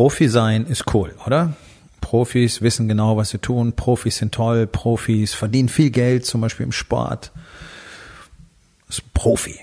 [0.00, 1.52] Profi sein ist cool, oder?
[2.00, 3.74] Profis wissen genau, was sie tun.
[3.74, 4.66] Profis sind toll.
[4.66, 7.30] Profis verdienen viel Geld, zum Beispiel im Sport.
[8.86, 9.60] Das ist Profi.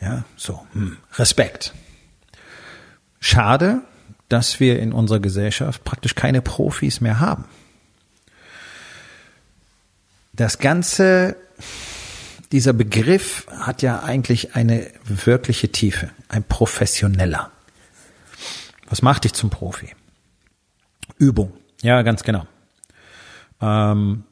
[0.00, 0.64] Ja, so.
[0.74, 0.96] Hm.
[1.14, 1.74] Respekt.
[3.18, 3.80] Schade,
[4.28, 7.46] dass wir in unserer Gesellschaft praktisch keine Profis mehr haben.
[10.32, 11.34] Das ganze,
[12.52, 16.10] dieser Begriff hat ja eigentlich eine wirkliche Tiefe.
[16.28, 17.50] Ein professioneller.
[18.90, 19.88] Was macht dich zum Profi?
[21.16, 21.52] Übung.
[21.80, 22.46] Ja, ganz genau.
[23.62, 24.24] Ähm,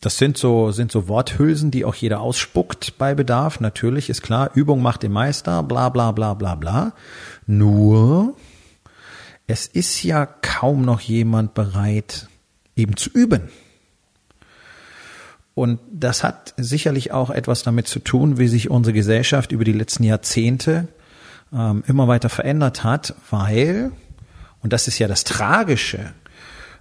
[0.00, 3.60] das sind so, sind so Worthülsen, die auch jeder ausspuckt bei Bedarf.
[3.60, 6.92] Natürlich ist klar, Übung macht den Meister, bla, bla, bla, bla, bla.
[7.46, 8.36] Nur,
[9.46, 12.28] es ist ja kaum noch jemand bereit,
[12.76, 13.48] eben zu üben.
[15.54, 19.72] Und das hat sicherlich auch etwas damit zu tun, wie sich unsere Gesellschaft über die
[19.72, 20.88] letzten Jahrzehnte
[21.52, 23.92] ähm, immer weiter verändert hat, weil
[24.62, 26.12] und das ist ja das Tragische,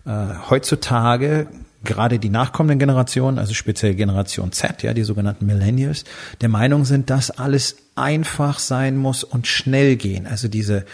[0.05, 0.11] äh,
[0.49, 1.47] heutzutage
[1.83, 6.03] gerade die nachkommenden Generationen, also speziell Generation Z, ja, die sogenannten Millennials,
[6.39, 10.27] der Meinung sind, dass alles einfach sein muss und schnell gehen.
[10.27, 10.85] Also diese,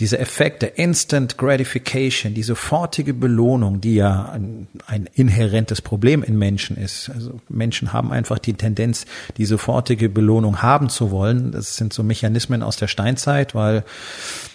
[0.00, 6.76] diese Effekte, Instant Gratification, die sofortige Belohnung, die ja ein, ein inhärentes Problem in Menschen
[6.76, 7.10] ist.
[7.10, 11.52] Also Menschen haben einfach die Tendenz, die sofortige Belohnung haben zu wollen.
[11.52, 13.84] Das sind so Mechanismen aus der Steinzeit, weil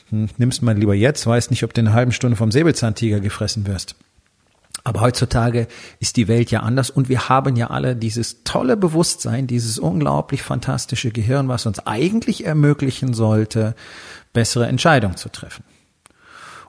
[0.10, 3.22] hm, nimmst mal lieber jetzt, weißt nicht, ob du in einer halben Stunde vom Säbelzahntiger
[3.22, 3.96] gefressen wirst.
[4.84, 5.68] Aber heutzutage
[6.00, 10.42] ist die Welt ja anders und wir haben ja alle dieses tolle Bewusstsein, dieses unglaublich
[10.42, 13.76] fantastische Gehirn, was uns eigentlich ermöglichen sollte,
[14.34, 15.64] bessere Entscheidungen zu treffen.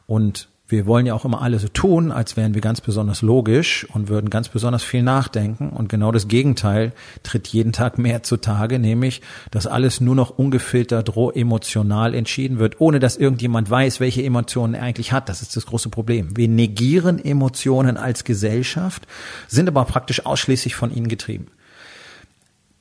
[0.06, 3.86] Und wir wollen ja auch immer alle so tun, als wären wir ganz besonders logisch
[3.92, 5.70] und würden ganz besonders viel nachdenken.
[5.70, 6.92] Und genau das Gegenteil
[7.24, 9.20] tritt jeden Tag mehr zutage, nämlich,
[9.50, 14.74] dass alles nur noch ungefiltert, roh emotional entschieden wird, ohne dass irgendjemand weiß, welche Emotionen
[14.74, 15.28] er eigentlich hat.
[15.28, 16.36] Das ist das große Problem.
[16.36, 19.08] Wir negieren Emotionen als Gesellschaft,
[19.48, 21.48] sind aber praktisch ausschließlich von ihnen getrieben.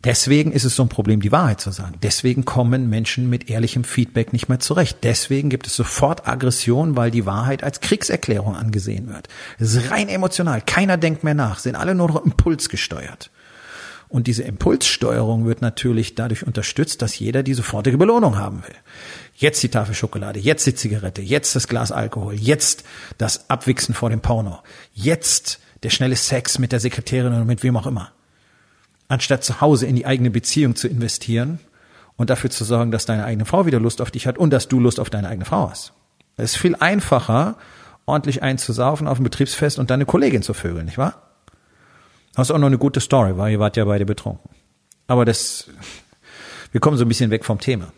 [0.05, 1.95] Deswegen ist es so ein Problem, die Wahrheit zu sagen.
[2.01, 4.99] Deswegen kommen Menschen mit ehrlichem Feedback nicht mehr zurecht.
[5.03, 9.27] Deswegen gibt es sofort Aggression, weil die Wahrheit als Kriegserklärung angesehen wird.
[9.57, 10.61] Es ist rein emotional.
[10.65, 11.59] Keiner denkt mehr nach.
[11.59, 13.29] Sind alle nur noch impulsgesteuert.
[14.07, 18.75] Und diese Impulssteuerung wird natürlich dadurch unterstützt, dass jeder die sofortige Belohnung haben will.
[19.35, 22.85] Jetzt die Tafel Schokolade, jetzt die Zigarette, jetzt das Glas Alkohol, jetzt
[23.17, 24.59] das Abwichsen vor dem Porno,
[24.93, 28.11] jetzt der schnelle Sex mit der Sekretärin oder mit wem auch immer
[29.09, 31.59] anstatt zu Hause in die eigene Beziehung zu investieren
[32.15, 34.69] und dafür zu sorgen, dass deine eigene Frau wieder Lust auf dich hat und dass
[34.69, 35.91] du Lust auf deine eigene Frau hast.
[36.37, 37.57] Es ist viel einfacher,
[38.05, 41.21] ordentlich einzusaufen auf dem Betriebsfest und deine Kollegin zu vögeln, nicht wahr?
[42.35, 44.49] Das ist auch noch eine gute Story, weil ihr wart ja beide betrunken.
[45.07, 45.69] Aber das,
[46.71, 47.91] wir kommen so ein bisschen weg vom Thema.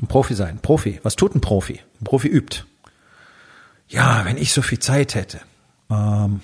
[0.00, 0.60] Ein Profi sein.
[0.60, 1.00] Profi.
[1.02, 1.80] Was tut ein Profi?
[2.00, 2.64] Ein Profi übt.
[3.88, 5.40] Ja, wenn ich so viel Zeit hätte.
[5.90, 6.40] Ähm,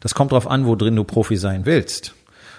[0.00, 2.14] das kommt drauf an, wo drin du Profi sein willst.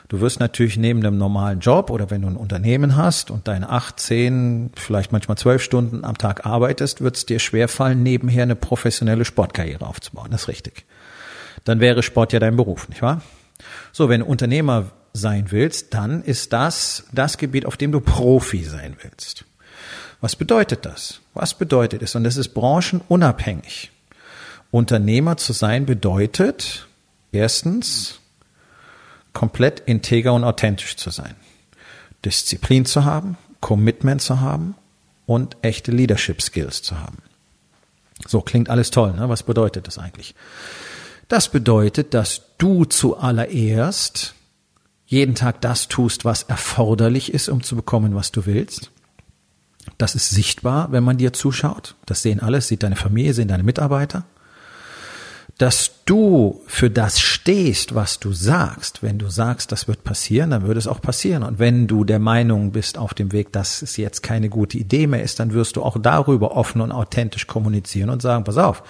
[0.09, 3.69] Du wirst natürlich neben dem normalen Job oder wenn du ein Unternehmen hast und deine
[3.69, 8.55] acht, zehn, vielleicht manchmal zwölf Stunden am Tag arbeitest, wird es dir schwerfallen, nebenher eine
[8.55, 10.29] professionelle Sportkarriere aufzubauen.
[10.31, 10.85] Das ist richtig.
[11.65, 13.21] Dann wäre Sport ja dein Beruf, nicht wahr?
[13.91, 18.63] So, wenn du Unternehmer sein willst, dann ist das das Gebiet, auf dem du Profi
[18.63, 19.43] sein willst.
[20.21, 21.19] Was bedeutet das?
[21.33, 22.15] Was bedeutet es?
[22.15, 23.91] Und das ist branchenunabhängig.
[24.71, 26.87] Unternehmer zu sein bedeutet
[27.31, 28.19] erstens
[29.37, 31.35] komplett integer und authentisch zu sein.
[32.25, 34.73] Disziplin zu haben, Commitment zu haben
[35.27, 37.19] und echte Leadership Skills zu haben.
[38.27, 39.13] So klingt alles toll.
[39.13, 39.29] Ne?
[39.29, 40.33] Was bedeutet das eigentlich?
[41.27, 44.33] Das bedeutet, dass du zuallererst
[45.05, 48.89] jeden Tag das tust, was erforderlich ist, um zu bekommen, was du willst.
[49.99, 51.93] Das ist sichtbar, wenn man dir zuschaut.
[52.07, 54.23] Das sehen alle, sieht deine Familie, sehen deine Mitarbeiter
[55.57, 59.01] dass du für das stehst, was du sagst.
[59.01, 61.41] Wenn du sagst, das wird passieren, dann wird es auch passieren.
[61.41, 65.07] Und wenn du der Meinung bist auf dem Weg, dass es jetzt keine gute Idee
[65.07, 68.83] mehr ist, dann wirst du auch darüber offen und authentisch kommunizieren und sagen, pass auf,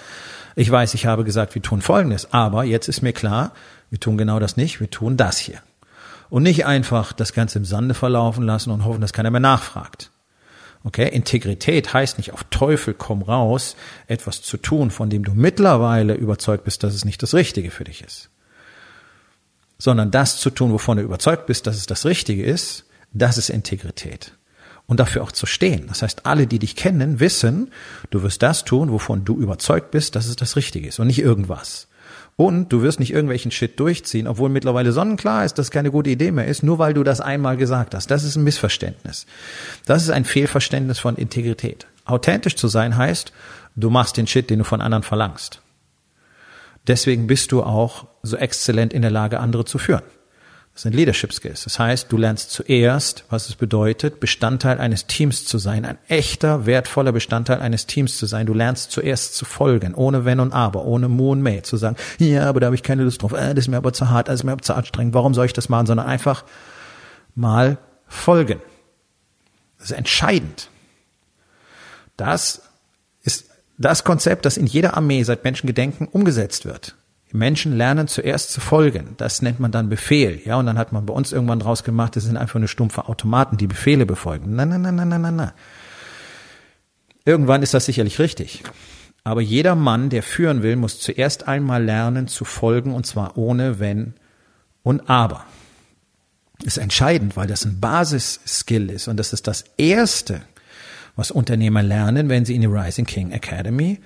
[0.56, 3.52] ich weiß, ich habe gesagt, wir tun Folgendes, aber jetzt ist mir klar,
[3.90, 5.62] wir tun genau das nicht, wir tun das hier.
[6.28, 10.10] Und nicht einfach das Ganze im Sande verlaufen lassen und hoffen, dass keiner mehr nachfragt.
[10.88, 13.76] Okay, Integrität heißt nicht auf Teufel komm raus,
[14.06, 17.84] etwas zu tun, von dem du mittlerweile überzeugt bist, dass es nicht das Richtige für
[17.84, 18.30] dich ist.
[19.76, 23.50] Sondern das zu tun, wovon du überzeugt bist, dass es das Richtige ist, das ist
[23.50, 24.32] Integrität.
[24.86, 25.88] Und dafür auch zu stehen.
[25.88, 27.70] Das heißt, alle, die dich kennen, wissen,
[28.08, 31.20] du wirst das tun, wovon du überzeugt bist, dass es das Richtige ist und nicht
[31.20, 31.88] irgendwas.
[32.36, 36.10] Und du wirst nicht irgendwelchen Shit durchziehen, obwohl mittlerweile sonnenklar ist, dass es keine gute
[36.10, 38.10] Idee mehr ist, nur weil du das einmal gesagt hast.
[38.10, 39.26] Das ist ein Missverständnis.
[39.86, 41.86] Das ist ein Fehlverständnis von Integrität.
[42.04, 43.32] Authentisch zu sein heißt,
[43.76, 45.60] du machst den Shit, den du von anderen verlangst.
[46.86, 50.02] Deswegen bist du auch so exzellent in der Lage, andere zu führen.
[50.78, 51.64] Das sind Leadership Skills.
[51.64, 56.66] Das heißt, du lernst zuerst, was es bedeutet, Bestandteil eines Teams zu sein, ein echter,
[56.66, 58.46] wertvoller Bestandteil eines Teams zu sein.
[58.46, 61.96] Du lernst zuerst zu folgen, ohne Wenn und Aber, ohne Mu und Mäh, zu sagen,
[62.18, 64.28] ja, aber da habe ich keine Lust drauf, äh, das ist mir aber zu hart,
[64.28, 66.44] das ist mir aber zu anstrengend, warum soll ich das machen, sondern einfach
[67.34, 68.60] mal folgen.
[69.78, 70.68] Das ist entscheidend.
[72.16, 72.62] Das
[73.24, 76.94] ist das Konzept, das in jeder Armee seit Menschengedenken umgesetzt wird.
[77.32, 79.14] Menschen lernen zuerst zu folgen.
[79.18, 80.40] Das nennt man dann Befehl.
[80.44, 83.08] Ja, und dann hat man bei uns irgendwann draus gemacht, das sind einfach nur stumpfe
[83.08, 84.54] Automaten, die Befehle befolgen.
[84.54, 85.52] Nein, nein, nein, nein, nein, nein, nein.
[87.24, 88.62] Irgendwann ist das sicherlich richtig.
[89.24, 93.78] Aber jeder Mann, der führen will, muss zuerst einmal lernen zu folgen und zwar ohne
[93.78, 94.14] Wenn
[94.82, 95.44] und Aber.
[96.64, 100.40] Ist entscheidend, weil das ein Basisskill ist und das ist das Erste,
[101.14, 104.00] was Unternehmer lernen, wenn sie in die Rising King Academy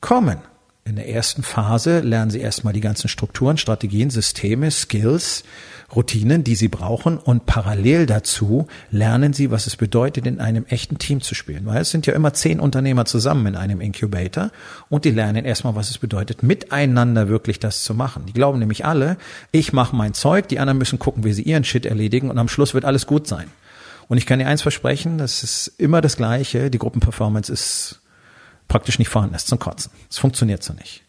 [0.00, 0.38] kommen.
[0.86, 5.42] In der ersten Phase lernen Sie erstmal die ganzen Strukturen, Strategien, Systeme, Skills,
[5.92, 10.98] Routinen, die Sie brauchen und parallel dazu lernen Sie, was es bedeutet, in einem echten
[10.98, 11.66] Team zu spielen.
[11.66, 14.52] Weil es sind ja immer zehn Unternehmer zusammen in einem Incubator
[14.88, 18.24] und die lernen erstmal, was es bedeutet, miteinander wirklich das zu machen.
[18.26, 19.16] Die glauben nämlich alle,
[19.50, 22.48] ich mache mein Zeug, die anderen müssen gucken, wie sie ihren Shit erledigen und am
[22.48, 23.50] Schluss wird alles gut sein.
[24.06, 28.00] Und ich kann dir eins versprechen, das ist immer das Gleiche, die Gruppenperformance ist
[28.68, 29.92] praktisch nicht vorhanden ist zum Kotzen.
[30.10, 31.02] Es funktioniert so nicht.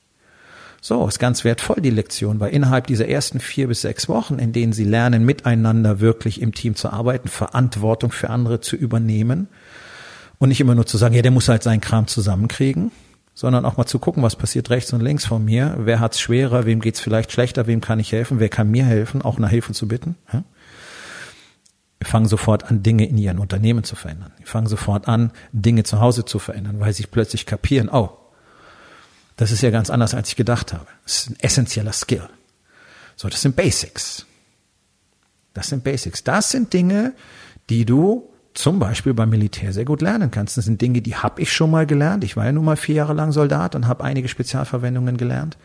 [0.82, 4.54] So, ist ganz wertvoll die Lektion, weil innerhalb dieser ersten vier bis sechs Wochen, in
[4.54, 9.48] denen sie lernen, miteinander wirklich im Team zu arbeiten, Verantwortung für andere zu übernehmen
[10.38, 12.92] und nicht immer nur zu sagen, ja, der muss halt seinen Kram zusammenkriegen,
[13.34, 16.66] sondern auch mal zu gucken, was passiert rechts und links von mir, wer hat's schwerer,
[16.66, 19.74] wem geht's vielleicht schlechter, wem kann ich helfen, wer kann mir helfen, auch nach Hilfe
[19.74, 20.16] zu bitten.
[22.04, 24.32] Fangen sofort an, Dinge in ihren Unternehmen zu verändern.
[24.38, 28.18] Wir fangen sofort an, Dinge zu Hause zu verändern, weil sie plötzlich kapieren, oh,
[29.36, 30.88] das ist ja ganz anders, als ich gedacht habe.
[31.04, 32.30] Das ist ein essentieller Skill.
[33.16, 34.26] So, das sind Basics.
[35.54, 36.24] Das sind Basics.
[36.24, 37.14] Das sind Dinge,
[37.70, 40.58] die du zum Beispiel beim Militär sehr gut lernen kannst.
[40.58, 42.24] Das sind Dinge, die habe ich schon mal gelernt.
[42.24, 45.58] Ich war ja nun mal vier Jahre lang Soldat und habe einige Spezialverwendungen gelernt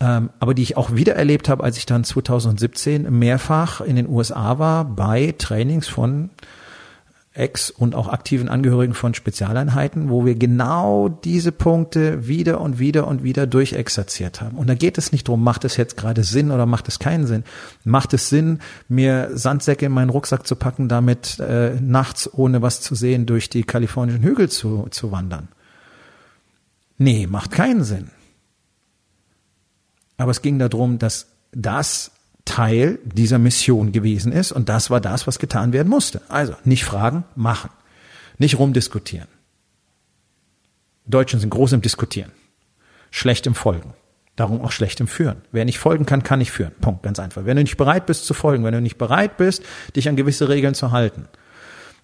[0.00, 4.08] ähm, aber die ich auch wieder erlebt habe, als ich dann 2017 mehrfach in den
[4.08, 6.30] USA war bei Trainings von
[7.36, 13.06] Ex- und auch aktiven Angehörigen von Spezialeinheiten, wo wir genau diese Punkte wieder und wieder
[13.06, 14.56] und wieder durchexerziert haben.
[14.56, 17.26] Und da geht es nicht drum, macht es jetzt gerade Sinn oder macht es keinen
[17.26, 17.44] Sinn?
[17.84, 22.80] Macht es Sinn, mir Sandsäcke in meinen Rucksack zu packen, damit äh, nachts ohne was
[22.80, 25.48] zu sehen durch die kalifornischen Hügel zu, zu wandern?
[26.96, 28.10] Nee, macht keinen Sinn.
[30.16, 32.10] Aber es ging darum, dass das
[32.44, 36.22] Teil dieser Mission gewesen ist und das war das, was getan werden musste.
[36.28, 37.70] Also nicht fragen, machen.
[38.38, 39.28] Nicht rumdiskutieren.
[41.06, 42.32] Deutschen sind groß im Diskutieren.
[43.10, 43.94] Schlecht im Folgen.
[44.36, 45.42] Darum auch schlecht im Führen.
[45.50, 46.72] Wer nicht folgen kann, kann nicht führen.
[46.80, 47.46] Punkt, ganz einfach.
[47.46, 49.62] Wenn du nicht bereit bist zu folgen, wenn du nicht bereit bist,
[49.94, 51.26] dich an gewisse Regeln zu halten.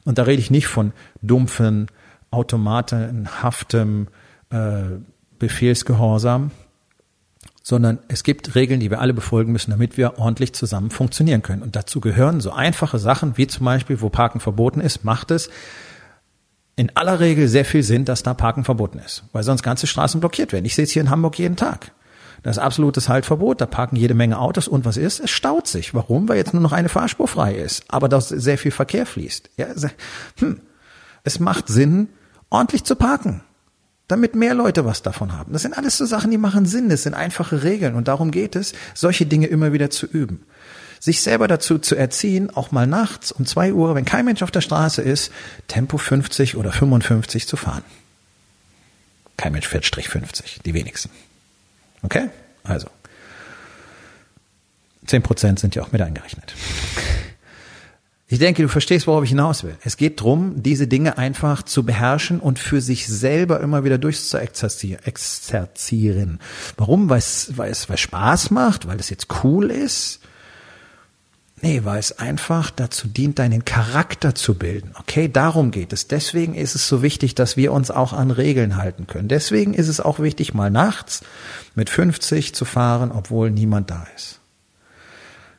[0.04, 1.88] Und da rede ich nicht von dumpfen,
[2.30, 4.08] automatenhaftem
[4.50, 4.82] äh,
[5.38, 6.50] Befehlsgehorsam,
[7.62, 11.62] sondern es gibt Regeln, die wir alle befolgen müssen, damit wir ordentlich zusammen funktionieren können.
[11.62, 15.48] Und dazu gehören so einfache Sachen wie zum Beispiel, wo Parken verboten ist, macht es
[16.74, 20.20] in aller Regel sehr viel Sinn, dass da Parken verboten ist, weil sonst ganze Straßen
[20.20, 20.64] blockiert werden.
[20.64, 21.92] Ich sehe es hier in Hamburg jeden Tag.
[22.42, 25.20] Das ist absolutes Haltverbot, da parken jede Menge Autos und was ist?
[25.20, 25.94] Es staut sich.
[25.94, 26.28] Warum?
[26.28, 29.50] Weil jetzt nur noch eine Fahrspur frei ist, aber da sehr viel Verkehr fließt.
[29.56, 29.68] Ja,
[30.38, 30.60] hm.
[31.22, 32.08] Es macht Sinn,
[32.50, 33.42] ordentlich zu parken
[34.12, 35.52] damit mehr Leute was davon haben.
[35.52, 38.54] Das sind alles so Sachen, die machen Sinn, das sind einfache Regeln und darum geht
[38.54, 40.44] es, solche Dinge immer wieder zu üben.
[41.00, 44.50] Sich selber dazu zu erziehen, auch mal nachts um zwei Uhr, wenn kein Mensch auf
[44.50, 45.32] der Straße ist,
[45.66, 47.82] Tempo 50 oder 55 zu fahren.
[49.36, 51.10] Kein Mensch fährt Strich 50, die wenigsten.
[52.02, 52.28] Okay?
[52.62, 52.88] Also.
[55.08, 56.54] 10% sind ja auch mit eingerechnet.
[58.32, 59.76] Ich denke, du verstehst, worauf ich hinaus will.
[59.84, 66.40] Es geht drum, diese Dinge einfach zu beherrschen und für sich selber immer wieder durchzuexerzieren.
[66.78, 67.10] Warum?
[67.10, 70.20] Weil es, weil es weil Spaß macht, weil es jetzt cool ist?
[71.60, 74.92] Nee, weil es einfach dazu dient, deinen Charakter zu bilden.
[74.98, 76.08] Okay, darum geht es.
[76.08, 79.28] Deswegen ist es so wichtig, dass wir uns auch an Regeln halten können.
[79.28, 81.20] Deswegen ist es auch wichtig, mal nachts
[81.74, 84.40] mit 50 zu fahren, obwohl niemand da ist.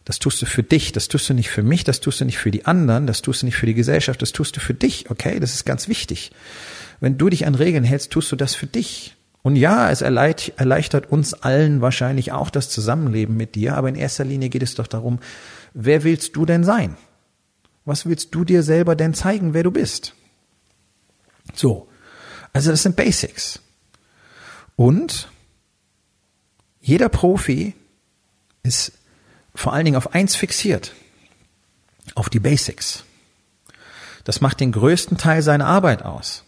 [0.05, 2.37] Das tust du für dich, das tust du nicht für mich, das tust du nicht
[2.37, 5.09] für die anderen, das tust du nicht für die Gesellschaft, das tust du für dich,
[5.09, 5.39] okay?
[5.39, 6.31] Das ist ganz wichtig.
[6.99, 9.15] Wenn du dich an Regeln hältst, tust du das für dich.
[9.43, 14.23] Und ja, es erleichtert uns allen wahrscheinlich auch das Zusammenleben mit dir, aber in erster
[14.23, 15.19] Linie geht es doch darum,
[15.73, 16.95] wer willst du denn sein?
[17.85, 20.15] Was willst du dir selber denn zeigen, wer du bist?
[21.53, 21.87] So.
[22.53, 23.59] Also das sind Basics.
[24.75, 25.29] Und
[26.79, 27.73] jeder Profi
[28.63, 28.93] ist
[29.55, 30.93] vor allen Dingen auf eins fixiert.
[32.15, 33.03] Auf die Basics.
[34.23, 36.43] Das macht den größten Teil seiner Arbeit aus.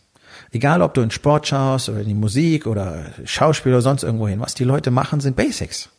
[0.51, 4.27] Egal, ob du in Sport schaust oder in die Musik oder Schauspiel oder sonst irgendwo
[4.27, 4.39] hin.
[4.39, 5.89] Was die Leute machen, sind Basics.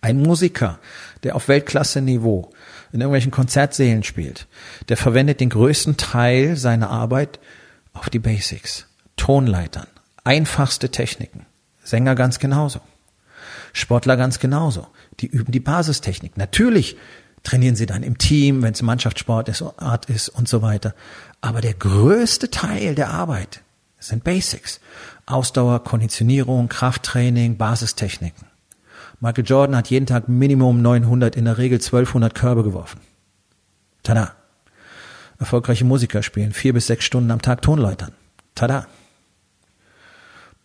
[0.00, 0.78] Ein Musiker,
[1.22, 2.50] der auf Weltklasse-Niveau
[2.92, 4.46] in irgendwelchen Konzertsälen spielt,
[4.88, 7.38] der verwendet den größten Teil seiner Arbeit
[7.92, 8.86] auf die Basics.
[9.16, 9.86] Tonleitern,
[10.24, 11.46] einfachste Techniken.
[11.84, 12.80] Sänger ganz genauso.
[13.72, 14.86] Sportler ganz genauso.
[15.20, 16.36] Die üben die Basistechnik.
[16.36, 16.96] Natürlich
[17.42, 19.64] trainieren sie dann im Team, wenn es Mannschaftssport ist,
[20.08, 20.94] ist und so weiter.
[21.40, 23.62] Aber der größte Teil der Arbeit
[23.98, 24.80] sind Basics.
[25.26, 28.46] Ausdauer, Konditionierung, Krafttraining, Basistechniken.
[29.20, 33.00] Michael Jordan hat jeden Tag Minimum 900, in der Regel 1200 Körbe geworfen.
[34.02, 34.34] Tada.
[35.38, 38.12] Erfolgreiche Musiker spielen vier bis sechs Stunden am Tag Tonleutern.
[38.54, 38.86] Tada.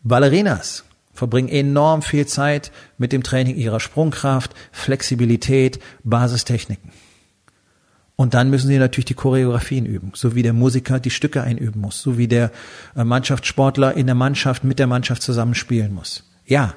[0.04, 0.84] Ballerinas
[1.16, 6.92] verbringen enorm viel Zeit mit dem Training ihrer Sprungkraft, Flexibilität, Basistechniken.
[8.18, 11.82] Und dann müssen sie natürlich die Choreografien üben, so wie der Musiker die Stücke einüben
[11.82, 12.52] muss, so wie der
[12.96, 16.24] äh, Mannschaftssportler in der Mannschaft mit der Mannschaft zusammenspielen muss.
[16.46, 16.76] Ja.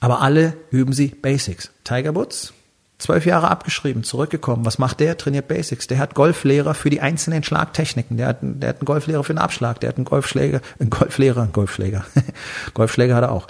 [0.00, 1.70] Aber alle üben sie Basics.
[1.84, 2.54] Tiger Woods,
[2.98, 4.66] zwölf Jahre abgeschrieben, zurückgekommen.
[4.66, 5.16] Was macht der?
[5.16, 5.86] Trainiert Basics.
[5.86, 8.16] Der hat Golflehrer für die einzelnen Schlagtechniken.
[8.16, 9.80] Der hat, der hat einen Golflehrer für den Abschlag.
[9.80, 12.04] Der hat einen Golfschläger, einen Golflehrer, einen Golfschläger.
[12.74, 13.46] Golfschläger hat er auch.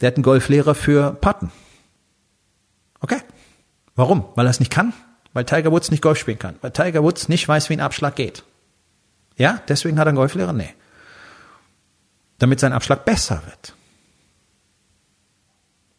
[0.00, 1.52] Der hat einen Golflehrer für Putten.
[3.00, 3.18] Okay.
[3.94, 4.24] Warum?
[4.34, 4.92] Weil er es nicht kann?
[5.32, 6.56] Weil Tiger Woods nicht Golf spielen kann.
[6.62, 8.42] Weil Tiger Woods nicht weiß, wie ein Abschlag geht.
[9.36, 10.52] Ja, deswegen hat er einen Golflehrer?
[10.52, 10.74] Nee.
[12.38, 13.74] Damit sein Abschlag besser wird.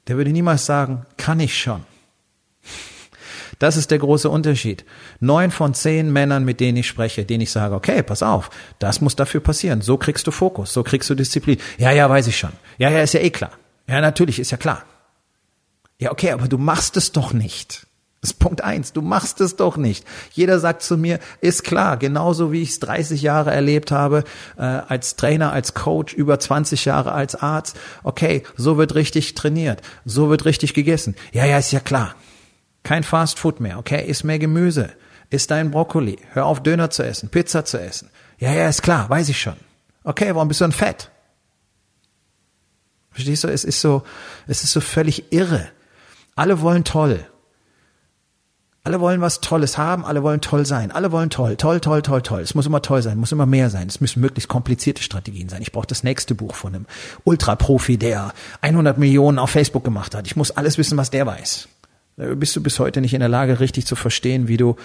[0.07, 1.85] Der würde niemals sagen, kann ich schon.
[3.59, 4.85] Das ist der große Unterschied.
[5.19, 8.49] Neun von zehn Männern, mit denen ich spreche, denen ich sage, okay, pass auf,
[8.79, 9.81] das muss dafür passieren.
[9.81, 11.57] So kriegst du Fokus, so kriegst du Disziplin.
[11.77, 12.53] Ja, ja, weiß ich schon.
[12.77, 13.51] Ja, ja, ist ja eh klar.
[13.87, 14.83] Ja, natürlich, ist ja klar.
[15.99, 17.85] Ja, okay, aber du machst es doch nicht.
[18.21, 18.91] Das ist Punkt eins.
[18.93, 20.05] Du machst es doch nicht.
[20.31, 24.23] Jeder sagt zu mir, ist klar, genauso wie ich es 30 Jahre erlebt habe,
[24.57, 27.77] äh, als Trainer, als Coach, über 20 Jahre als Arzt.
[28.03, 31.15] Okay, so wird richtig trainiert, so wird richtig gegessen.
[31.31, 32.15] Ja, ja, ist ja klar.
[32.83, 34.05] Kein Fast Food mehr, okay?
[34.07, 34.91] Iss mehr Gemüse.
[35.29, 36.17] Iss dein Brokkoli.
[36.31, 38.09] Hör auf, Döner zu essen, Pizza zu essen.
[38.39, 39.57] Ja, ja, ist klar, weiß ich schon.
[40.03, 41.11] Okay, warum bist du denn fett?
[43.11, 43.47] Verstehst du?
[43.49, 44.03] Es ist so,
[44.47, 45.67] es ist so völlig irre.
[46.35, 47.25] Alle wollen toll.
[48.83, 52.21] Alle wollen was Tolles haben, alle wollen toll sein, alle wollen toll, toll, toll, toll,
[52.21, 52.39] toll.
[52.39, 53.87] Es muss immer toll sein, muss immer mehr sein.
[53.87, 55.61] Es müssen möglichst komplizierte Strategien sein.
[55.61, 56.85] Ich brauche das nächste Buch von einem
[57.25, 60.25] Ultraprofi, der 100 Millionen auf Facebook gemacht hat.
[60.27, 61.67] Ich muss alles wissen, was der weiß
[62.35, 64.75] bist du bis heute nicht in der Lage, richtig zu verstehen, wie du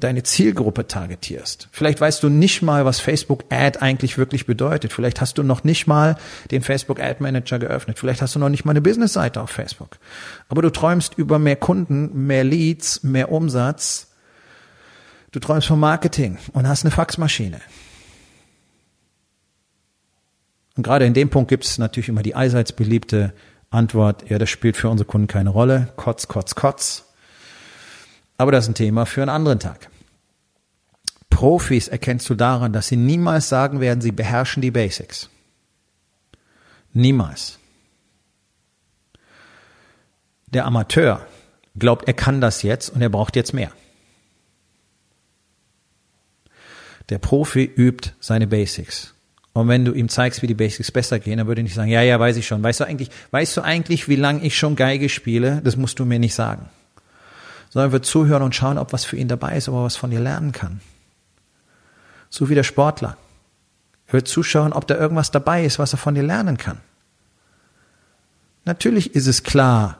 [0.00, 1.68] deine Zielgruppe targetierst.
[1.70, 4.92] Vielleicht weißt du nicht mal, was Facebook Ad eigentlich wirklich bedeutet.
[4.92, 6.16] Vielleicht hast du noch nicht mal
[6.50, 7.98] den Facebook Ad Manager geöffnet.
[7.98, 9.98] Vielleicht hast du noch nicht mal eine Businessseite auf Facebook.
[10.48, 14.08] Aber du träumst über mehr Kunden, mehr Leads, mehr Umsatz.
[15.30, 17.60] Du träumst vom Marketing und hast eine Faxmaschine.
[20.76, 23.32] Und gerade in dem Punkt gibt es natürlich immer die allseits beliebte
[23.72, 25.88] Antwort, ja, das spielt für unsere Kunden keine Rolle.
[25.96, 27.04] Kotz, kotz, kotz.
[28.36, 29.88] Aber das ist ein Thema für einen anderen Tag.
[31.30, 35.30] Profis erkennst du daran, dass sie niemals sagen werden, sie beherrschen die Basics.
[36.92, 37.58] Niemals.
[40.46, 41.26] Der Amateur
[41.78, 43.72] glaubt, er kann das jetzt und er braucht jetzt mehr.
[47.08, 49.14] Der Profi übt seine Basics.
[49.54, 51.90] Und wenn du ihm zeigst, wie die Basics besser gehen, dann würde er nicht sagen,
[51.90, 52.62] ja, ja, weiß ich schon.
[52.62, 55.60] Weißt du eigentlich, weißt du eigentlich, wie lange ich schon Geige spiele?
[55.62, 56.70] Das musst du mir nicht sagen.
[57.68, 60.10] Sondern wird zuhören und schauen, ob was für ihn dabei ist, ob er was von
[60.10, 60.80] dir lernen kann.
[62.30, 63.18] So wie der Sportler.
[64.06, 66.80] Er wird zuschauen, ob da irgendwas dabei ist, was er von dir lernen kann.
[68.64, 69.98] Natürlich ist es klar,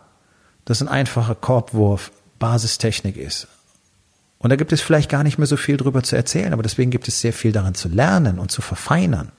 [0.65, 3.49] dass ein einfacher Korbwurf Basistechnik ist.
[4.43, 6.91] Und da gibt es vielleicht gar nicht mehr so viel drüber zu erzählen, aber deswegen
[6.91, 9.31] gibt es sehr viel daran zu lernen und zu verfeinern.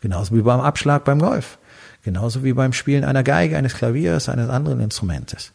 [0.00, 1.58] Genauso wie beim Abschlag beim Golf.
[2.02, 5.52] Genauso wie beim Spielen einer Geige, eines Klaviers, eines anderen Instrumentes.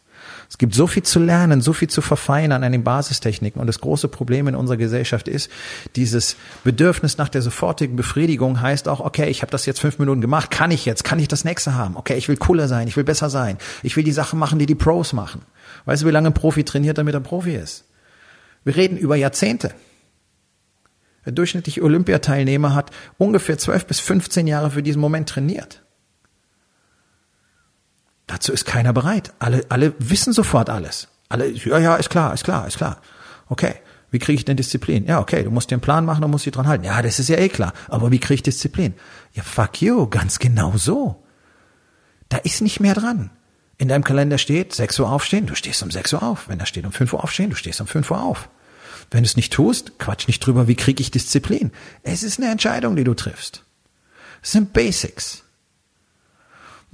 [0.48, 3.60] Es gibt so viel zu lernen, so viel zu verfeinern an den Basistechniken.
[3.60, 5.50] Und das große Problem in unserer Gesellschaft ist,
[5.96, 10.20] dieses Bedürfnis nach der sofortigen Befriedigung heißt auch, okay, ich habe das jetzt fünf Minuten
[10.20, 11.96] gemacht, kann ich jetzt, kann ich das nächste haben?
[11.96, 14.66] Okay, ich will cooler sein, ich will besser sein, ich will die Sachen machen, die
[14.66, 15.42] die Pros machen.
[15.84, 17.84] Weißt du, wie lange ein Profi trainiert, damit er Profi ist?
[18.64, 19.74] Wir reden über Jahrzehnte.
[21.24, 25.82] Der durchschnittliche Olympiateilnehmer hat ungefähr zwölf bis 15 Jahre für diesen Moment trainiert.
[28.26, 29.32] Dazu ist keiner bereit.
[29.38, 31.08] Alle, alle wissen sofort alles.
[31.28, 33.00] Alle, ja, ja, ist klar, ist klar, ist klar.
[33.48, 33.74] Okay.
[34.10, 35.06] Wie kriege ich denn Disziplin?
[35.06, 36.84] Ja, okay, du musst dir einen Plan machen und musst dich dran halten.
[36.84, 37.72] Ja, das ist ja eh klar.
[37.88, 38.94] Aber wie kriege ich Disziplin?
[39.32, 41.24] Ja, fuck you, ganz genau so.
[42.28, 43.30] Da ist nicht mehr dran.
[43.78, 46.48] In deinem Kalender steht 6 Uhr aufstehen, du stehst um 6 Uhr auf.
[46.48, 48.48] Wenn da steht um 5 Uhr aufstehen, du stehst um 5 Uhr auf.
[49.10, 51.72] Wenn du es nicht tust, quatsch nicht drüber, wie kriege ich Disziplin.
[52.02, 53.64] Es ist eine Entscheidung, die du triffst.
[54.42, 55.44] Es sind Basics.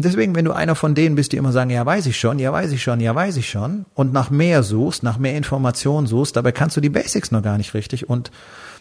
[0.03, 2.51] Deswegen, wenn du einer von denen bist, die immer sagen, ja, weiß ich schon, ja,
[2.51, 6.37] weiß ich schon, ja, weiß ich schon, und nach mehr suchst, nach mehr Informationen suchst,
[6.37, 8.31] dabei kannst du die Basics noch gar nicht richtig und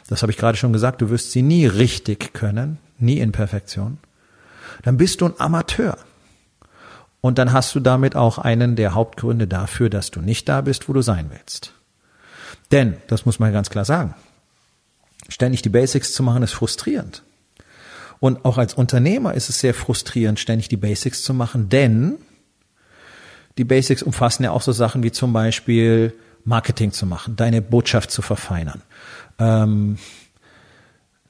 [0.08, 3.98] das habe ich gerade schon gesagt, du wirst sie nie richtig können, nie in Perfektion,
[4.84, 5.98] dann bist du ein Amateur.
[7.22, 10.88] Und dann hast du damit auch einen der Hauptgründe dafür, dass du nicht da bist,
[10.88, 11.74] wo du sein willst.
[12.72, 14.14] Denn, das muss man ganz klar sagen,
[15.28, 17.24] ständig die Basics zu machen, ist frustrierend.
[18.20, 22.18] Und auch als Unternehmer ist es sehr frustrierend, ständig die Basics zu machen, denn
[23.58, 26.14] die Basics umfassen ja auch so Sachen wie zum Beispiel
[26.46, 28.82] Marketing zu machen, deine Botschaft zu verfeinern,
[29.38, 29.98] ähm,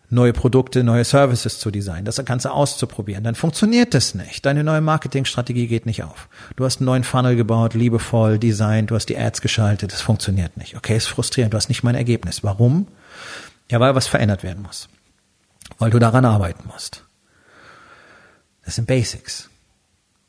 [0.10, 3.24] neue Produkte, neue Services zu designen, das Ganze auszuprobieren.
[3.24, 4.46] Dann funktioniert das nicht.
[4.46, 6.30] Deine neue Marketingstrategie geht nicht auf.
[6.56, 10.58] Du hast einen neuen Funnel gebaut, liebevoll designt, du hast die Ads geschaltet, das funktioniert
[10.58, 10.76] nicht.
[10.76, 12.44] Okay, ist frustrierend, du hast nicht mein Ergebnis.
[12.44, 12.88] Warum?
[13.70, 14.90] Ja, weil was verändert werden muss
[15.78, 17.06] weil du daran arbeiten musst.
[18.66, 19.50] Das sind Basics.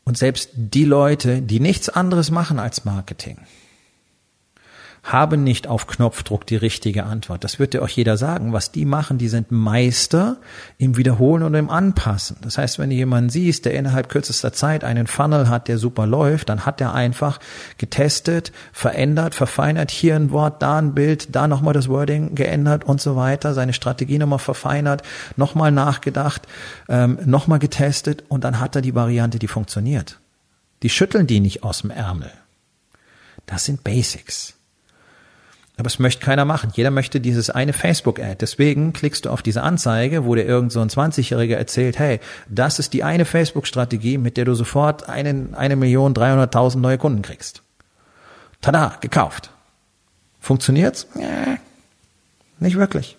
[0.04, 3.38] Und selbst die Leute, die nichts anderes machen als Marketing,
[5.02, 7.42] haben nicht auf Knopfdruck die richtige Antwort.
[7.42, 8.52] Das wird dir auch jeder sagen.
[8.52, 10.36] Was die machen, die sind Meister
[10.76, 12.36] im Wiederholen und im Anpassen.
[12.42, 16.06] Das heißt, wenn du jemanden siehst, der innerhalb kürzester Zeit einen Funnel hat, der super
[16.06, 17.40] läuft, dann hat er einfach
[17.78, 23.00] getestet, verändert, verfeinert, hier ein Wort, da ein Bild, da nochmal das Wording geändert und
[23.00, 25.02] so weiter, seine Strategie nochmal verfeinert,
[25.36, 26.46] nochmal nachgedacht,
[26.88, 30.18] ähm, nochmal getestet und dann hat er die Variante, die funktioniert.
[30.82, 32.30] Die schütteln die nicht aus dem Ärmel.
[33.46, 34.59] Das sind Basics.
[35.80, 36.70] Aber es möchte keiner machen.
[36.74, 38.36] Jeder möchte dieses eine Facebook-Ad.
[38.38, 42.78] Deswegen klickst du auf diese Anzeige, wo dir irgend so ein 20-Jähriger erzählt, hey, das
[42.78, 47.62] ist die eine Facebook-Strategie, mit der du sofort einen, eine Million, dreihunderttausend neue Kunden kriegst.
[48.60, 49.52] Tada, gekauft.
[50.38, 51.06] Funktioniert's?
[51.14, 51.56] Ja,
[52.58, 53.16] nicht wirklich.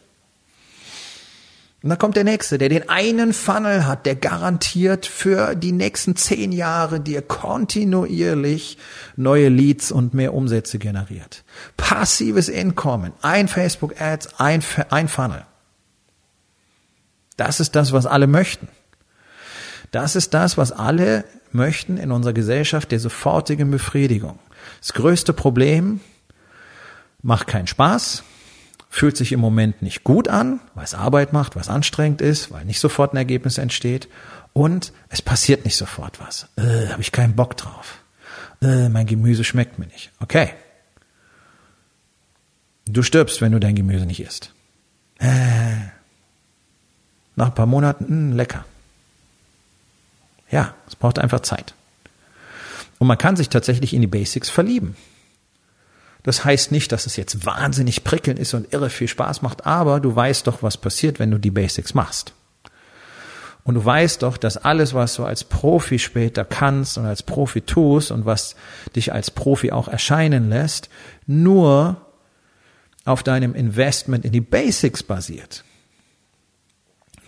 [1.84, 6.16] Und dann kommt der nächste, der den einen Funnel hat, der garantiert für die nächsten
[6.16, 8.78] zehn Jahre dir kontinuierlich
[9.16, 11.44] neue Leads und mehr Umsätze generiert.
[11.78, 15.44] Passives Einkommen, ein Facebook Ads, ein, ein Funnel.
[17.36, 18.68] Das ist das, was alle möchten.
[19.90, 24.38] Das ist das, was alle möchten in unserer Gesellschaft der sofortigen Befriedigung.
[24.80, 26.00] Das größte Problem
[27.24, 28.24] macht keinen Spaß,
[28.92, 32.52] fühlt sich im Moment nicht gut an, weil es Arbeit macht, weil es anstrengend ist,
[32.52, 34.10] weil nicht sofort ein Ergebnis entsteht
[34.52, 36.50] und es passiert nicht sofort was.
[36.58, 38.04] Äh, Habe ich keinen Bock drauf.
[38.62, 40.12] Äh, mein Gemüse schmeckt mir nicht.
[40.20, 40.52] Okay.
[42.86, 44.54] Du stirbst, wenn du dein Gemüse nicht isst.
[45.20, 45.30] Äh,
[47.38, 48.66] nach ein paar Monaten, mh, hm, lecker.
[50.50, 51.74] Ja, es braucht einfach Zeit.
[53.00, 54.98] Und man kann sich tatsächlich in die Basics verlieben.
[56.24, 60.00] Das heißt nicht, dass es jetzt wahnsinnig prickelnd ist und irre viel Spaß macht, aber
[60.00, 62.34] du weißt doch, was passiert, wenn du die Basics machst.
[63.64, 67.62] Und du weißt doch, dass alles, was du als Profi später kannst und als Profi
[67.62, 68.56] tust und was
[68.96, 70.90] dich als Profi auch erscheinen lässt,
[71.28, 71.98] nur
[73.06, 75.64] auf deinem Investment in die Basics basiert.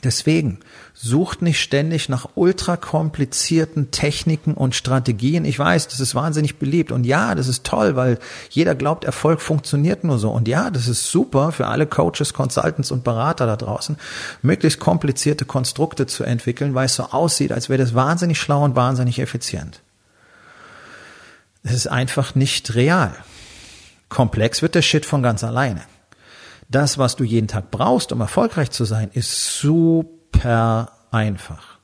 [0.03, 0.59] Deswegen
[0.93, 5.45] sucht nicht ständig nach ultra komplizierten Techniken und Strategien.
[5.45, 9.41] Ich weiß, das ist wahnsinnig beliebt und ja, das ist toll, weil jeder glaubt, Erfolg
[9.41, 10.31] funktioniert nur so.
[10.31, 13.97] Und ja, das ist super für alle Coaches, Consultants und Berater da draußen,
[14.41, 18.75] möglichst komplizierte Konstrukte zu entwickeln, weil es so aussieht, als wäre das wahnsinnig schlau und
[18.75, 19.79] wahnsinnig effizient.
[21.63, 23.15] Es ist einfach nicht real.
[24.09, 25.81] Komplex wird der Shit von ganz alleine
[26.75, 31.79] das, was du jeden Tag brauchst, um erfolgreich zu sein, ist super einfach.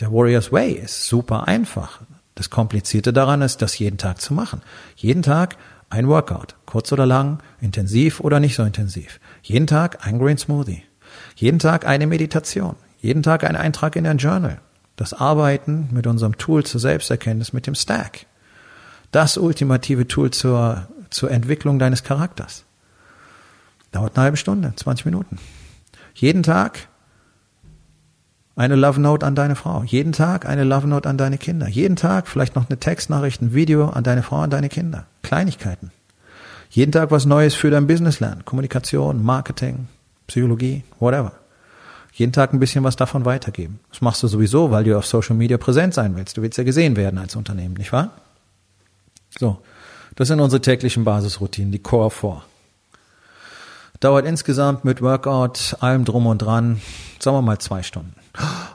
[0.00, 2.02] Der Warriors Way ist super einfach.
[2.34, 4.60] Das Komplizierte daran ist, das jeden Tag zu machen.
[4.94, 5.56] Jeden Tag
[5.88, 9.20] ein Workout, kurz oder lang, intensiv oder nicht so intensiv.
[9.42, 10.82] Jeden Tag ein Green Smoothie.
[11.36, 12.76] Jeden Tag eine Meditation.
[13.00, 14.60] Jeden Tag ein Eintrag in dein Journal.
[14.96, 18.26] Das Arbeiten mit unserem Tool zur Selbsterkenntnis mit dem Stack.
[19.12, 22.65] Das ultimative Tool zur, zur Entwicklung deines Charakters.
[23.96, 25.38] Dauert eine halbe Stunde, 20 Minuten.
[26.14, 26.88] Jeden Tag
[28.54, 29.84] eine Love Note an deine Frau.
[29.84, 31.66] Jeden Tag eine Love Note an deine Kinder.
[31.66, 35.06] Jeden Tag vielleicht noch eine Textnachricht, ein Video an deine Frau, an deine Kinder.
[35.22, 35.92] Kleinigkeiten.
[36.68, 38.44] Jeden Tag was Neues für dein Business lernen.
[38.44, 39.88] Kommunikation, Marketing,
[40.26, 41.32] Psychologie, whatever.
[42.12, 43.80] Jeden Tag ein bisschen was davon weitergeben.
[43.88, 46.36] Das machst du sowieso, weil du auf Social Media präsent sein willst.
[46.36, 48.10] Du willst ja gesehen werden als Unternehmen, nicht wahr?
[49.38, 49.62] So.
[50.16, 52.42] Das sind unsere täglichen Basisroutinen, die Core 4.
[54.00, 56.80] Dauert insgesamt mit Workout, allem drum und dran,
[57.18, 58.14] sagen wir mal zwei Stunden.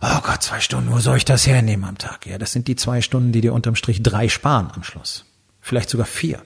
[0.01, 2.25] Oh Gott, zwei Stunden, wo soll ich das hernehmen am Tag?
[2.25, 5.25] Ja, das sind die zwei Stunden, die dir unterm Strich drei sparen am Schluss.
[5.59, 6.41] Vielleicht sogar vier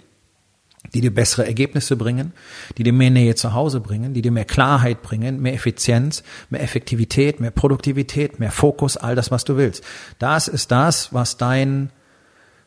[0.93, 2.33] die dir bessere Ergebnisse bringen,
[2.77, 6.61] die dir mehr Nähe zu Hause bringen, die dir mehr Klarheit bringen, mehr Effizienz, mehr
[6.61, 9.83] Effektivität, mehr Produktivität, mehr Fokus, all das, was du willst.
[10.19, 11.91] Das ist das, was dein,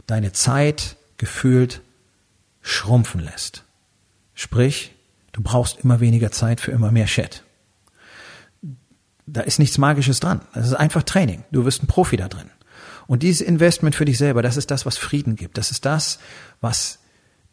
[0.07, 1.81] deine Zeit gefühlt
[2.61, 3.64] schrumpfen lässt.
[4.35, 4.92] Sprich,
[5.38, 7.44] du brauchst immer weniger Zeit für immer mehr Chat.
[9.27, 10.40] Da ist nichts Magisches dran.
[10.53, 11.44] Das ist einfach Training.
[11.53, 12.51] Du wirst ein Profi da drin.
[13.07, 15.57] Und dieses Investment für dich selber, das ist das, was Frieden gibt.
[15.57, 16.18] Das ist das,
[16.61, 16.98] was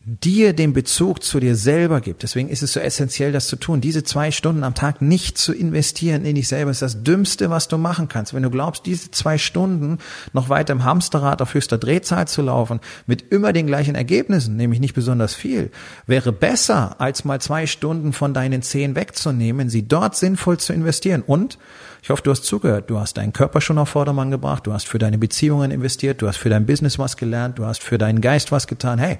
[0.07, 2.21] dir den Bezug zu dir selber gibt.
[2.21, 3.81] Deswegen ist es so essentiell, das zu tun.
[3.81, 7.67] Diese zwei Stunden am Tag nicht zu investieren in dich selber ist das Dümmste, was
[7.67, 8.35] du machen kannst.
[8.35, 9.97] Wenn du glaubst, diese zwei Stunden
[10.31, 14.79] noch weiter im Hamsterrad auf höchster Drehzahl zu laufen, mit immer den gleichen Ergebnissen, nämlich
[14.79, 15.71] nicht besonders viel,
[16.05, 21.23] wäre besser, als mal zwei Stunden von deinen zehn wegzunehmen, sie dort sinnvoll zu investieren.
[21.25, 21.57] Und
[22.03, 22.91] ich hoffe, du hast zugehört.
[22.91, 24.67] Du hast deinen Körper schon auf Vordermann gebracht.
[24.67, 26.21] Du hast für deine Beziehungen investiert.
[26.21, 27.57] Du hast für dein Business was gelernt.
[27.57, 28.99] Du hast für deinen Geist was getan.
[28.99, 29.17] Hey,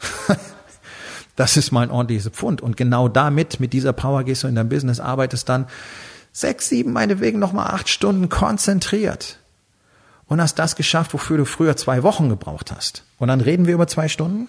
[1.36, 2.60] das ist mal ein ordentliches Pfund.
[2.60, 5.66] Und genau damit, mit dieser Power gehst du in dein Business, arbeitest dann
[6.32, 9.38] sechs, sieben, meinetwegen nochmal acht Stunden konzentriert.
[10.26, 13.04] Und hast das geschafft, wofür du früher zwei Wochen gebraucht hast.
[13.18, 14.48] Und dann reden wir über zwei Stunden?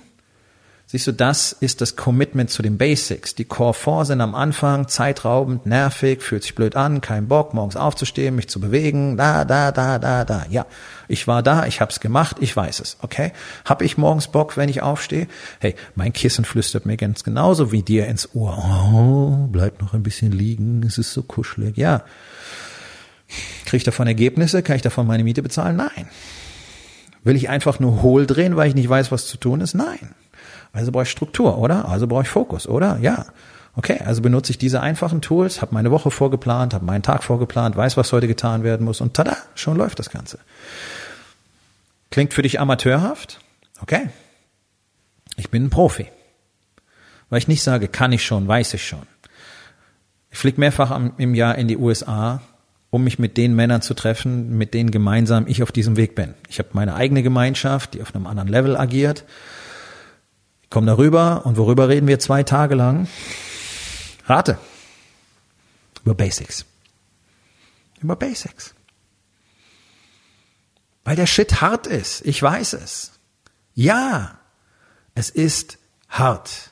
[0.91, 3.33] Siehst du, das ist das Commitment zu den Basics.
[3.33, 7.77] Die Core 4 sind am Anfang zeitraubend, nervig, fühlt sich blöd an, kein Bock, morgens
[7.77, 10.45] aufzustehen, mich zu bewegen, da, da, da, da, da.
[10.49, 10.65] Ja,
[11.07, 13.31] ich war da, ich hab's gemacht, ich weiß es, okay?
[13.63, 15.29] Hab ich morgens Bock, wenn ich aufstehe?
[15.61, 18.57] Hey, mein Kissen flüstert mir ganz genauso wie dir ins Ohr.
[18.93, 21.77] Oh, bleib noch ein bisschen liegen, es ist so kuschelig.
[21.77, 22.03] Ja.
[23.63, 24.61] Kriege ich davon Ergebnisse?
[24.61, 25.77] Kann ich davon meine Miete bezahlen?
[25.77, 26.09] Nein.
[27.23, 29.73] Will ich einfach nur hohl drehen, weil ich nicht weiß, was zu tun ist?
[29.73, 30.15] Nein.
[30.73, 31.87] Also brauche ich Struktur, oder?
[31.87, 32.97] Also brauche ich Fokus, oder?
[33.01, 33.25] Ja.
[33.75, 37.77] Okay, also benutze ich diese einfachen Tools, habe meine Woche vorgeplant, habe meinen Tag vorgeplant,
[37.77, 40.39] weiß, was heute getan werden muss und tada, schon läuft das Ganze.
[42.09, 43.39] Klingt für dich amateurhaft?
[43.81, 44.09] Okay.
[45.37, 46.07] Ich bin ein Profi.
[47.29, 49.07] Weil ich nicht sage, kann ich schon, weiß ich schon.
[50.31, 52.41] Ich fliege mehrfach im Jahr in die USA,
[52.89, 56.33] um mich mit den Männern zu treffen, mit denen gemeinsam ich auf diesem Weg bin.
[56.49, 59.23] Ich habe meine eigene Gemeinschaft, die auf einem anderen Level agiert
[60.71, 63.07] Komm darüber und worüber reden wir zwei Tage lang?
[64.25, 64.57] Rate.
[66.03, 66.65] Über Basics.
[67.99, 68.73] Über Basics.
[71.03, 72.25] Weil der Shit hart ist.
[72.25, 73.11] Ich weiß es.
[73.73, 74.39] Ja,
[75.13, 76.71] es ist hart.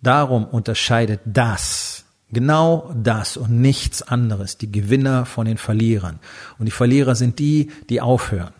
[0.00, 6.20] Darum unterscheidet das, genau das und nichts anderes, die Gewinner von den Verlierern.
[6.58, 8.54] Und die Verlierer sind die, die aufhören.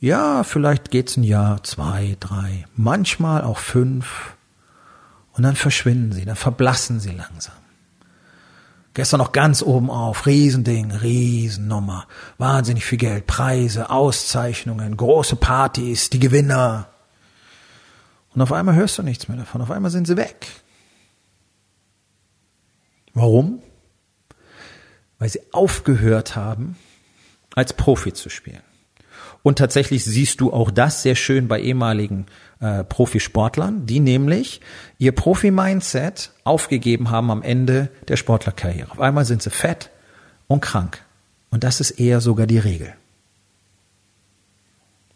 [0.00, 4.34] Ja, vielleicht geht's ein Jahr, zwei, drei, manchmal auch fünf.
[5.32, 7.54] Und dann verschwinden sie, dann verblassen sie langsam.
[8.94, 12.08] Gestern noch ganz oben auf, Riesending, Riesennummer,
[12.38, 16.88] wahnsinnig viel Geld, Preise, Auszeichnungen, große Partys, die Gewinner.
[18.34, 20.46] Und auf einmal hörst du nichts mehr davon, auf einmal sind sie weg.
[23.12, 23.62] Warum?
[25.18, 26.76] Weil sie aufgehört haben,
[27.54, 28.62] als Profi zu spielen.
[29.42, 32.26] Und tatsächlich siehst du auch das sehr schön bei ehemaligen
[32.60, 34.60] äh, Profisportlern, die nämlich
[34.98, 38.90] ihr Profi-Mindset aufgegeben haben am Ende der Sportlerkarriere.
[38.90, 39.90] Auf einmal sind sie fett
[40.46, 41.02] und krank.
[41.50, 42.94] Und das ist eher sogar die Regel.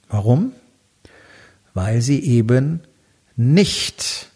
[0.08, 0.52] Warum?
[1.74, 2.80] Weil sie eben
[3.36, 4.30] nicht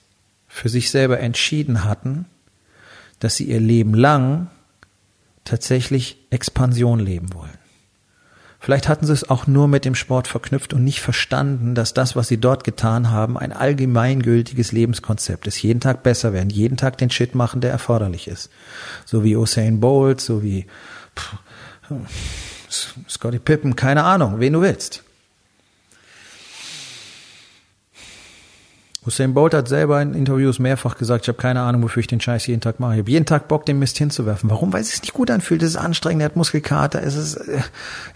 [0.48, 2.26] für sich selber entschieden hatten,
[3.20, 4.48] dass sie ihr Leben lang
[5.44, 7.58] tatsächlich Expansion leben wollen.
[8.60, 12.16] Vielleicht hatten sie es auch nur mit dem Sport verknüpft und nicht verstanden, dass das,
[12.16, 15.62] was sie dort getan haben, ein allgemeingültiges Lebenskonzept ist.
[15.62, 18.50] Jeden Tag besser werden, jeden Tag den Shit machen, der erforderlich ist.
[19.04, 20.66] So wie Usain Bolt, so wie
[21.16, 21.36] pff,
[23.08, 25.04] Scotty Pippen, keine Ahnung, wen du willst.
[29.08, 32.20] Hussein Bolt hat selber in Interviews mehrfach gesagt, ich habe keine Ahnung, wofür ich den
[32.20, 32.92] Scheiß jeden Tag mache.
[32.92, 34.50] Ich habe jeden Tag Bock, den Mist hinzuwerfen.
[34.50, 34.70] Warum?
[34.70, 35.62] Weil es sich nicht gut anfühlt.
[35.62, 37.02] Es ist anstrengend, er hat Muskelkater.
[37.02, 37.62] Es ist, äh,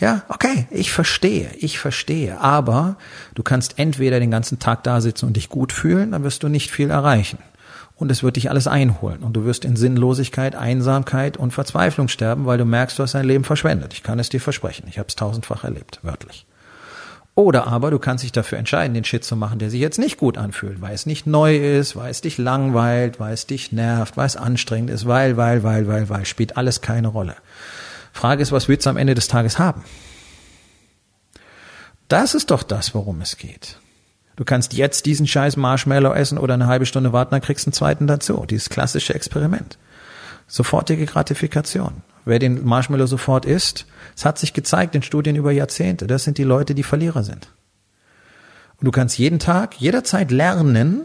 [0.01, 2.39] ja, okay, ich verstehe, ich verstehe.
[2.43, 2.97] Aber
[3.35, 6.49] du kannst entweder den ganzen Tag da sitzen und dich gut fühlen, dann wirst du
[6.49, 7.39] nicht viel erreichen.
[7.97, 9.23] Und es wird dich alles einholen.
[9.23, 13.25] Und du wirst in Sinnlosigkeit, Einsamkeit und Verzweiflung sterben, weil du merkst, du hast dein
[13.25, 13.95] Leben verschwendet.
[13.95, 14.89] Ich kann es dir versprechen.
[14.91, 16.45] Ich habe es tausendfach erlebt, wörtlich.
[17.35, 20.19] Oder aber du kannst dich dafür entscheiden, den Shit zu machen, der sich jetzt nicht
[20.19, 24.19] gut anfühlt, weil es nicht neu ist, weil es dich langweilt, weil es dich nervt,
[24.19, 27.35] weil es anstrengend ist, weil, weil, weil, weil, weil, spielt alles keine Rolle.
[28.13, 29.83] Frage ist, was willst du am Ende des Tages haben?
[32.09, 33.79] Das ist doch das, worum es geht.
[34.37, 37.69] Du kannst jetzt diesen scheiß Marshmallow essen oder eine halbe Stunde warten, dann kriegst du
[37.69, 38.45] einen zweiten dazu.
[38.49, 39.79] Dieses klassische Experiment.
[40.47, 42.03] Sofortige Gratifikation.
[42.25, 46.39] Wer den Marshmallow sofort isst, es hat sich gezeigt in Studien über Jahrzehnte, das sind
[46.39, 47.49] die Leute, die Verlierer sind.
[48.79, 51.03] Und du kannst jeden Tag, jederzeit lernen,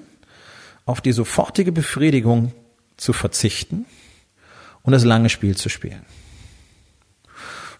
[0.86, 2.53] auf die sofortige Befriedigung
[2.97, 3.86] zu verzichten
[4.84, 6.06] und das lange Spiel zu spielen.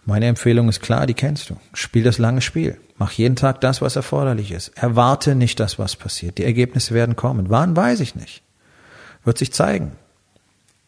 [0.04, 1.56] Meine Empfehlung ist klar, die kennst du.
[1.74, 2.80] Spiel das lange Spiel.
[2.96, 4.68] Mach jeden Tag das, was erforderlich ist.
[4.76, 6.38] Erwarte nicht das, was passiert.
[6.38, 7.50] Die Ergebnisse werden kommen.
[7.50, 8.42] Wann, weiß ich nicht.
[9.24, 9.92] Wird sich zeigen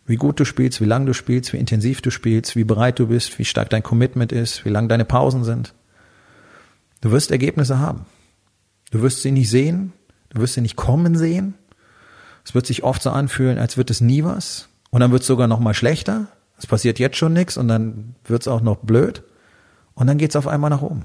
[0.06, 3.08] wie gut du spielst, wie lang du spielst, wie intensiv du spielst, wie bereit du
[3.08, 5.74] bist, wie stark dein Commitment ist, wie lang deine Pausen sind.
[7.00, 8.06] Du wirst Ergebnisse haben.
[8.90, 9.92] Du wirst sie nicht sehen,
[10.30, 11.54] du wirst sie nicht kommen sehen.
[12.44, 14.68] Es wird sich oft so anfühlen, als wird es nie was.
[14.90, 16.26] Und dann wird es sogar noch mal schlechter.
[16.58, 19.22] Es passiert jetzt schon nichts und dann wird es auch noch blöd.
[19.94, 21.04] Und dann geht es auf einmal nach oben.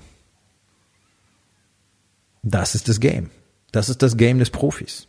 [2.41, 3.29] Das ist das Game.
[3.71, 5.07] Das ist das Game des Profis.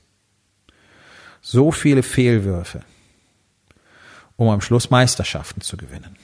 [1.40, 2.82] So viele Fehlwürfe
[4.36, 6.16] um am Schluss Meisterschaften zu gewinnen.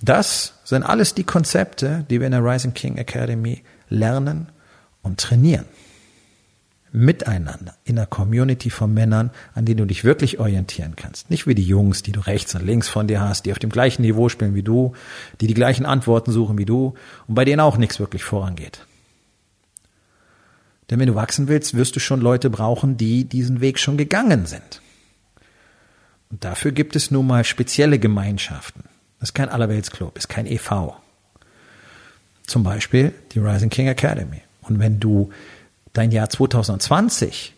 [0.00, 4.48] Das sind alles die Konzepte, die wir in der Rising King Academy lernen
[5.02, 5.66] und trainieren.
[6.92, 11.28] Miteinander in der Community von Männern, an denen du dich wirklich orientieren kannst.
[11.30, 13.70] Nicht wie die Jungs, die du rechts und links von dir hast, die auf dem
[13.70, 14.92] gleichen Niveau spielen wie du,
[15.40, 16.94] die die gleichen Antworten suchen wie du
[17.26, 18.86] und bei denen auch nichts wirklich vorangeht.
[20.90, 24.46] Denn wenn du wachsen willst, wirst du schon Leute brauchen, die diesen Weg schon gegangen
[24.46, 24.82] sind.
[26.34, 28.82] Und dafür gibt es nun mal spezielle Gemeinschaften.
[29.20, 30.94] Das ist kein Allerweltsclub, ist kein EV.
[32.44, 34.40] Zum Beispiel die Rising King Academy.
[34.62, 35.30] Und wenn du
[35.92, 37.54] dein Jahr 2020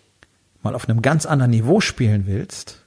[0.62, 2.82] mal auf einem ganz anderen Niveau spielen willst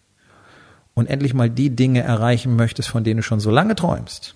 [0.93, 4.35] und endlich mal die Dinge erreichen möchtest, von denen du schon so lange träumst,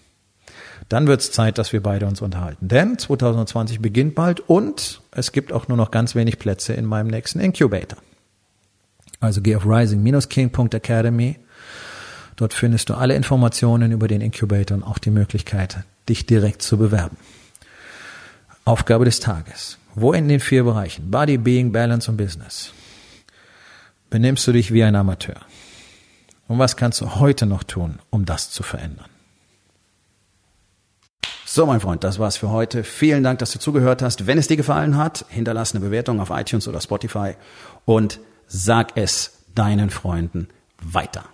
[0.90, 2.68] dann wird es Zeit, dass wir beide uns unterhalten.
[2.68, 7.10] Denn 2020 beginnt bald und es gibt auch nur noch ganz wenig Plätze in meinem
[7.10, 8.00] nächsten Incubator.
[9.20, 11.43] Also geh auf rising-king.academy
[12.36, 15.78] Dort findest du alle Informationen über den Incubator und auch die Möglichkeit,
[16.10, 17.18] dich direkt zu bewerben.
[18.66, 19.78] Aufgabe des Tages.
[19.96, 22.72] Wo in den vier Bereichen Body, Being, Balance und Business
[24.10, 25.36] benimmst du dich wie ein Amateur?
[26.48, 29.10] Und was kannst du heute noch tun, um das zu verändern?
[31.46, 32.84] So, mein Freund, das war's für heute.
[32.84, 34.26] Vielen Dank, dass du zugehört hast.
[34.26, 37.36] Wenn es dir gefallen hat, hinterlass eine Bewertung auf iTunes oder Spotify
[37.86, 40.48] und sag es deinen Freunden
[40.82, 41.26] weiter.